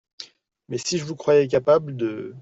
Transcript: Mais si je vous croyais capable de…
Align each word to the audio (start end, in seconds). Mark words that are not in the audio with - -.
Mais 0.67 0.79
si 0.79 0.97
je 0.97 1.05
vous 1.05 1.15
croyais 1.15 1.47
capable 1.47 1.95
de… 1.95 2.35